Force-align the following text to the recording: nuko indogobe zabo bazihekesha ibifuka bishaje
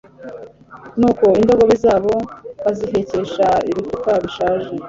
nuko 0.99 1.25
indogobe 1.41 1.75
zabo 1.83 2.13
bazihekesha 2.63 3.47
ibifuka 3.69 4.11
bishaje 4.23 4.69